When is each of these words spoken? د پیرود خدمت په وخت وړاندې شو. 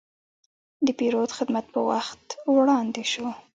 د 0.85 0.87
پیرود 0.99 1.31
خدمت 1.37 1.65
په 1.73 1.79
وخت 1.89 2.21
وړاندې 2.55 3.03
شو. 3.11 3.27